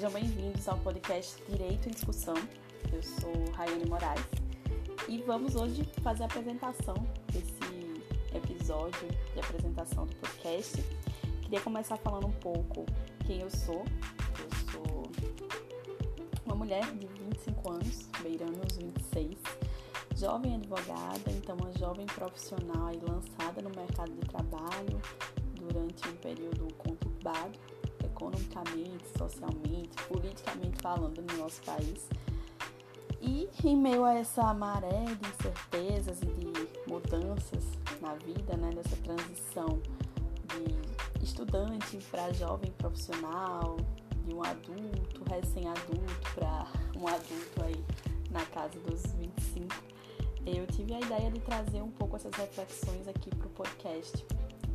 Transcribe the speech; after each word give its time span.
Sejam 0.00 0.12
bem-vindos 0.18 0.66
ao 0.66 0.78
podcast 0.78 1.42
Direito 1.46 1.86
em 1.86 1.92
Discussão. 1.92 2.32
Eu 2.90 3.02
sou 3.02 3.34
Raiane 3.52 3.84
Moraes 3.84 4.24
e 5.06 5.18
vamos 5.18 5.54
hoje 5.54 5.86
fazer 6.02 6.22
a 6.22 6.26
apresentação 6.26 6.94
desse 7.30 8.34
episódio 8.34 9.06
de 9.34 9.40
apresentação 9.40 10.06
do 10.06 10.16
podcast. 10.16 10.82
Queria 11.42 11.60
começar 11.60 11.98
falando 11.98 12.28
um 12.28 12.32
pouco 12.32 12.86
quem 13.26 13.42
eu 13.42 13.50
sou. 13.50 13.84
Eu 14.38 14.72
sou 14.72 15.02
uma 16.46 16.54
mulher 16.54 16.90
de 16.94 17.06
25 17.06 17.70
anos, 17.70 18.08
beirando 18.22 18.58
os 18.66 18.78
26, 18.78 19.36
jovem 20.16 20.54
advogada, 20.54 21.30
então 21.30 21.58
uma 21.60 21.72
jovem 21.78 22.06
profissional 22.06 22.90
e 22.90 22.98
lançada 23.04 23.60
no 23.60 23.68
mercado 23.68 24.12
de 24.12 24.26
trabalho 24.30 24.98
durante 25.58 26.08
um 26.08 26.16
período 26.16 26.72
conturbado 26.78 27.79
economicamente, 28.20 29.04
socialmente, 29.16 29.90
politicamente 30.06 30.82
falando 30.82 31.22
no 31.22 31.38
nosso 31.38 31.62
país. 31.62 32.08
E 33.20 33.48
em 33.64 33.76
meio 33.76 34.04
a 34.04 34.14
essa 34.14 34.52
maré 34.54 35.04
de 35.04 35.28
incertezas 35.28 36.20
e 36.22 36.26
de 36.26 36.90
mudanças 36.90 37.64
na 38.00 38.14
vida, 38.14 38.56
né, 38.56 38.70
dessa 38.70 38.96
transição 38.96 39.80
de 40.48 41.24
estudante 41.24 41.98
para 42.10 42.32
jovem 42.32 42.70
profissional, 42.72 43.76
de 44.24 44.34
um 44.34 44.42
adulto, 44.42 45.22
recém-adulto 45.28 46.34
para 46.34 46.66
um 46.96 47.06
adulto 47.06 47.62
aí 47.62 47.84
na 48.30 48.44
casa 48.46 48.78
dos 48.80 49.02
25, 49.14 49.74
eu 50.46 50.66
tive 50.68 50.94
a 50.94 51.00
ideia 51.00 51.30
de 51.30 51.40
trazer 51.40 51.82
um 51.82 51.90
pouco 51.90 52.16
essas 52.16 52.32
reflexões 52.34 53.06
aqui 53.06 53.28
para 53.30 53.46
o 53.46 53.50
podcast 53.50 54.24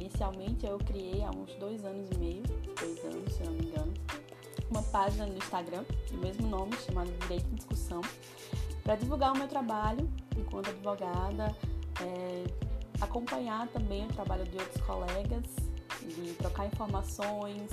Inicialmente 0.00 0.64
eu 0.64 0.78
criei 0.78 1.24
há 1.24 1.30
uns 1.30 1.52
dois 1.56 1.84
anos 1.84 2.08
e 2.12 2.18
meio, 2.18 2.42
dois 2.78 3.04
anos 3.04 3.32
se 3.32 3.42
não 3.42 3.52
me 3.52 3.66
engano, 3.66 3.92
uma 4.70 4.82
página 4.84 5.26
no 5.26 5.36
Instagram 5.36 5.84
do 6.12 6.18
mesmo 6.18 6.46
nome, 6.46 6.72
chamada 6.86 7.10
Direito 7.22 7.48
em 7.50 7.56
Discussão, 7.56 8.00
para 8.84 8.94
divulgar 8.94 9.32
o 9.32 9.38
meu 9.38 9.48
trabalho 9.48 10.08
enquanto 10.36 10.70
advogada, 10.70 11.52
é, 12.00 12.44
acompanhar 13.00 13.66
também 13.68 14.04
o 14.04 14.08
trabalho 14.08 14.44
de 14.44 14.56
outros 14.56 14.80
colegas, 14.82 15.44
de 16.00 16.32
trocar 16.34 16.66
informações, 16.66 17.68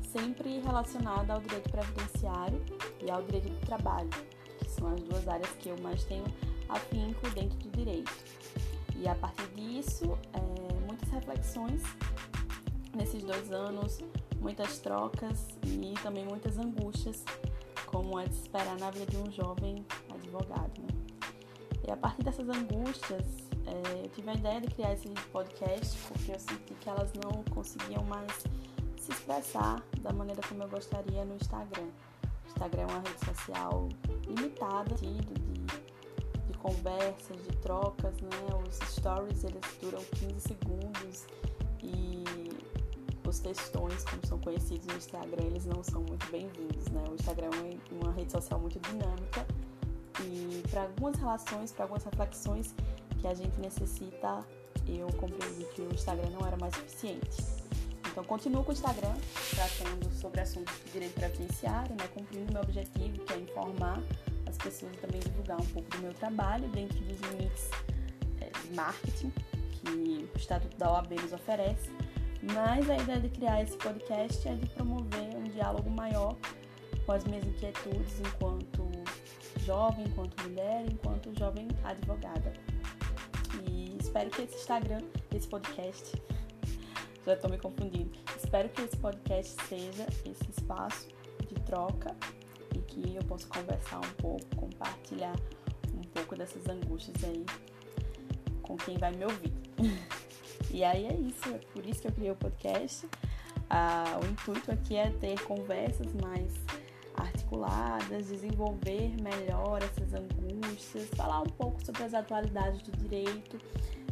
sempre 0.00 0.58
relacionada 0.58 1.34
ao 1.34 1.40
direito 1.40 1.70
previdenciário 1.70 2.60
e 3.00 3.08
ao 3.08 3.22
direito 3.22 3.48
do 3.50 3.66
trabalho, 3.66 4.10
que 4.58 4.68
são 4.68 4.92
as 4.92 5.00
duas 5.00 5.28
áreas 5.28 5.50
que 5.60 5.68
eu 5.68 5.78
mais 5.78 6.02
tenho 6.04 6.24
afinco 6.68 7.30
dentro 7.30 7.56
do 7.58 7.70
direito. 7.70 8.12
E 8.96 9.08
a 9.08 9.14
partir 9.14 9.46
disso, 9.54 10.18
é, 10.32 10.51
reflexões 11.12 11.82
nesses 12.94 13.22
dois 13.22 13.50
anos, 13.52 14.00
muitas 14.40 14.78
trocas 14.78 15.46
e 15.64 15.94
também 16.02 16.24
muitas 16.24 16.58
angústias, 16.58 17.24
como 17.86 18.18
é 18.18 18.26
de 18.26 18.34
esperar 18.34 18.78
na 18.78 18.90
vida 18.90 19.06
de 19.06 19.16
um 19.16 19.30
jovem 19.30 19.84
advogado. 20.12 20.80
Né? 20.80 20.88
E 21.86 21.90
a 21.90 21.96
partir 21.96 22.22
dessas 22.22 22.48
angústias, 22.48 23.24
é, 23.66 24.04
eu 24.04 24.08
tive 24.08 24.30
a 24.30 24.34
ideia 24.34 24.60
de 24.60 24.68
criar 24.68 24.92
esse 24.92 25.08
podcast 25.30 25.96
porque 26.08 26.32
eu 26.32 26.40
senti 26.40 26.74
que 26.74 26.88
elas 26.88 27.12
não 27.22 27.42
conseguiam 27.54 28.02
mais 28.04 28.44
se 28.98 29.10
expressar 29.10 29.82
da 30.00 30.12
maneira 30.12 30.40
como 30.48 30.62
eu 30.62 30.68
gostaria 30.68 31.24
no 31.24 31.34
Instagram. 31.36 31.88
O 32.44 32.48
Instagram 32.48 32.82
é 32.82 32.86
uma 32.86 33.00
rede 33.00 33.24
social 33.24 33.88
limitada, 34.26 34.94
de, 34.94 35.12
de 35.12 35.91
conversas, 36.62 37.36
de 37.42 37.56
trocas, 37.56 38.14
né? 38.20 38.28
Os 38.68 38.76
stories 38.88 39.44
eles 39.44 39.60
duram 39.80 40.02
15 40.14 40.40
segundos 40.40 41.26
e 41.82 42.24
os 43.28 43.40
textões, 43.40 44.04
como 44.04 44.24
são 44.26 44.38
conhecidos 44.38 44.86
no 44.86 44.96
Instagram, 44.96 45.44
eles 45.44 45.66
não 45.66 45.82
são 45.82 46.02
muito 46.02 46.30
bem-vindos, 46.30 46.86
né? 46.88 47.02
O 47.10 47.14
Instagram 47.14 47.50
é 47.50 47.94
uma 47.94 48.12
rede 48.12 48.30
social 48.30 48.60
muito 48.60 48.78
dinâmica 48.78 49.46
e 50.20 50.62
para 50.70 50.82
algumas 50.82 51.16
relações, 51.16 51.72
para 51.72 51.84
algumas 51.84 52.04
reflexões 52.04 52.74
que 53.20 53.26
a 53.26 53.34
gente 53.34 53.58
necessita, 53.60 54.40
eu 54.86 55.08
compreendi 55.18 55.64
que 55.74 55.82
o 55.82 55.92
Instagram 55.92 56.30
não 56.30 56.46
era 56.46 56.56
mais 56.56 56.74
suficiente. 56.74 57.42
Então, 58.10 58.22
continuo 58.24 58.62
com 58.62 58.70
o 58.70 58.74
Instagram, 58.74 59.14
tratando 59.50 60.12
sobre 60.12 60.42
assuntos 60.42 60.74
de 60.84 60.92
direito 60.92 61.14
previdenciário, 61.14 61.96
né, 61.96 62.06
cumprindo 62.14 62.52
meu 62.52 62.62
objetivo, 62.62 63.18
que 63.20 63.32
é 63.32 63.38
informar 63.38 64.02
as 64.52 64.58
pessoas 64.58 64.94
também 64.96 65.20
divulgar 65.20 65.58
um 65.60 65.66
pouco 65.66 65.88
do 65.90 65.98
meu 65.98 66.14
trabalho 66.14 66.68
dentro 66.68 66.98
dos 67.00 67.18
limites 67.20 67.70
é, 68.40 68.50
de 68.50 68.74
marketing 68.74 69.32
que 69.70 70.28
o 70.32 70.36
Estatuto 70.36 70.76
da 70.76 70.92
OAB 70.92 71.12
nos 71.20 71.32
oferece. 71.32 71.90
Mas 72.54 72.90
a 72.90 72.96
ideia 72.96 73.20
de 73.20 73.28
criar 73.30 73.62
esse 73.62 73.76
podcast 73.78 74.46
é 74.46 74.54
de 74.54 74.66
promover 74.66 75.34
um 75.36 75.44
diálogo 75.44 75.88
maior 75.88 76.36
com 77.06 77.12
as 77.12 77.24
minhas 77.24 77.46
inquietudes 77.46 78.20
enquanto 78.20 78.90
jovem, 79.64 80.04
enquanto 80.04 80.42
mulher, 80.42 80.84
enquanto 80.86 81.36
jovem 81.38 81.68
advogada. 81.84 82.52
E 83.70 83.96
espero 83.98 84.28
que 84.30 84.42
esse 84.42 84.56
Instagram, 84.56 85.00
esse 85.34 85.48
podcast, 85.48 86.20
já 87.24 87.34
estou 87.34 87.50
me 87.50 87.58
confundindo, 87.58 88.10
espero 88.36 88.68
que 88.68 88.82
esse 88.82 88.96
podcast 88.96 89.56
seja 89.68 90.06
esse 90.26 90.50
espaço 90.50 91.08
de 91.48 91.54
troca 91.62 92.14
que 92.92 93.16
eu 93.16 93.22
possa 93.24 93.46
conversar 93.46 93.98
um 93.98 94.12
pouco, 94.18 94.44
compartilhar 94.56 95.34
um 95.94 96.02
pouco 96.02 96.36
dessas 96.36 96.68
angústias 96.68 97.16
aí 97.24 97.44
com 98.62 98.76
quem 98.76 98.98
vai 98.98 99.12
me 99.12 99.24
ouvir. 99.24 99.52
e 100.70 100.84
aí 100.84 101.06
é 101.06 101.14
isso, 101.14 101.48
é 101.48 101.58
por 101.72 101.84
isso 101.86 102.02
que 102.02 102.08
eu 102.08 102.12
criei 102.12 102.30
o 102.30 102.36
podcast. 102.36 103.08
Ah, 103.70 104.20
o 104.22 104.26
intuito 104.26 104.70
aqui 104.70 104.96
é 104.96 105.10
ter 105.10 105.40
conversas 105.44 106.12
mais 106.20 106.52
articuladas, 107.16 108.26
desenvolver 108.26 109.14
melhor 109.22 109.82
essas 109.82 110.12
angústias, 110.12 111.08
falar 111.16 111.40
um 111.40 111.46
pouco 111.46 111.82
sobre 111.84 112.02
as 112.02 112.12
atualidades 112.12 112.82
do 112.82 112.92
direito. 112.96 113.58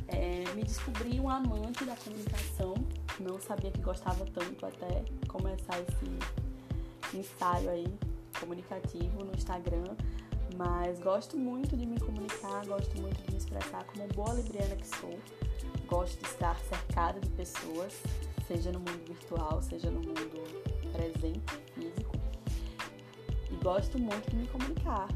É, 0.09 0.45
me 0.55 0.65
descobri 0.65 1.21
um 1.21 1.29
amante 1.29 1.85
da 1.85 1.95
comunicação, 1.97 2.75
não 3.21 3.39
sabia 3.39 3.71
que 3.71 3.81
gostava 3.81 4.25
tanto 4.27 4.67
até 4.67 5.05
começar 5.29 5.79
esse 5.81 7.17
ensaio 7.17 7.71
aí 7.71 8.09
comunicativo 8.39 9.25
no 9.25 9.33
Instagram, 9.33 9.97
mas 10.57 10.99
gosto 11.01 11.37
muito 11.37 11.77
de 11.77 11.87
me 11.87 11.99
comunicar, 11.99 12.67
gosto 12.67 13.01
muito 13.01 13.23
de 13.23 13.31
me 13.33 13.39
expressar 13.39 13.85
como 13.85 14.07
boa 14.09 14.35
libriana 14.35 14.77
que 14.77 14.87
sou. 14.87 15.19
Gosto 15.87 16.21
de 16.21 16.27
estar 16.27 16.59
cercada 16.61 17.19
de 17.19 17.29
pessoas, 17.31 18.01
seja 18.47 18.71
no 18.71 18.79
mundo 18.79 19.05
virtual, 19.07 19.61
seja 19.63 19.91
no 19.91 20.01
mundo 20.01 20.43
presente, 20.93 21.55
físico. 21.75 22.17
E 23.51 23.57
gosto 23.57 23.99
muito 23.99 24.31
de 24.31 24.37
me 24.37 24.47
comunicar. 24.49 25.09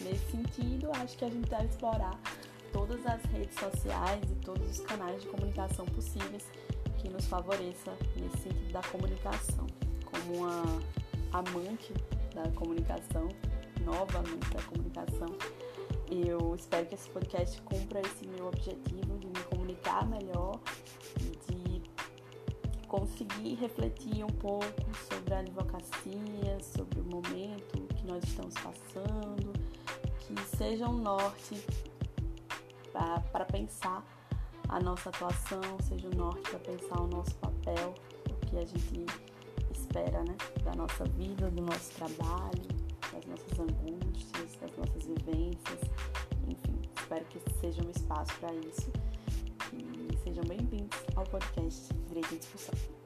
Nesse 0.00 0.30
sentido, 0.30 0.90
acho 0.96 1.16
que 1.18 1.24
a 1.24 1.30
gente 1.30 1.48
deve 1.48 1.66
explorar 1.66 2.18
todas 2.72 3.04
as 3.06 3.22
redes 3.24 3.58
sociais 3.58 4.22
e 4.30 4.34
todos 4.36 4.70
os 4.70 4.80
canais 4.80 5.22
de 5.22 5.28
comunicação 5.28 5.84
possíveis 5.86 6.44
que 6.98 7.08
nos 7.08 7.26
favoreça 7.26 7.96
nesse 8.16 8.38
sentido 8.38 8.72
da 8.72 8.82
comunicação. 8.82 9.66
Como 10.04 10.38
uma 10.38 10.82
amante 11.32 11.92
da 12.42 12.50
comunicação, 12.52 13.28
novamente 13.84 14.50
da 14.50 14.62
comunicação. 14.62 15.28
Eu 16.10 16.54
espero 16.54 16.86
que 16.86 16.94
esse 16.94 17.08
podcast 17.10 17.60
cumpra 17.62 18.00
esse 18.00 18.26
meu 18.26 18.48
objetivo 18.48 19.18
de 19.18 19.26
me 19.26 19.44
comunicar 19.50 20.06
melhor 20.06 20.58
e 21.20 21.52
de 21.52 21.82
conseguir 22.88 23.54
refletir 23.54 24.24
um 24.24 24.28
pouco 24.28 24.66
sobre 25.08 25.34
a 25.34 25.38
advocacia, 25.38 26.58
sobre 26.60 27.00
o 27.00 27.04
momento 27.04 27.86
que 27.94 28.06
nós 28.06 28.24
estamos 28.24 28.54
passando, 28.54 29.52
que 30.18 30.56
seja 30.56 30.88
um 30.88 30.98
norte 30.98 31.64
para 33.32 33.44
pensar 33.44 34.04
a 34.68 34.80
nossa 34.80 35.10
atuação, 35.10 35.60
seja 35.82 36.08
um 36.08 36.16
norte 36.16 36.42
para 36.50 36.58
pensar 36.58 37.00
o 37.00 37.06
nosso 37.06 37.34
papel, 37.36 37.94
o 38.28 38.46
que 38.46 38.58
a 38.58 38.64
gente 38.64 39.06
espera 39.90 40.22
né, 40.22 40.36
da 40.62 40.72
nossa 40.76 41.04
vida, 41.04 41.50
do 41.50 41.62
nosso 41.62 41.90
trabalho, 41.92 42.62
das 43.12 43.26
nossas 43.26 43.58
angústias, 43.58 44.56
das 44.60 44.76
nossas 44.76 45.04
vivências. 45.04 45.80
Enfim, 46.46 46.80
espero 46.96 47.24
que 47.24 47.40
seja 47.60 47.82
um 47.84 47.90
espaço 47.90 48.32
para 48.38 48.54
isso. 48.54 48.90
E 49.72 50.16
sejam 50.22 50.44
bem-vindos 50.44 50.96
ao 51.16 51.24
podcast 51.24 51.92
Direito 52.08 52.34
em 52.34 52.38
Discussão. 52.38 52.99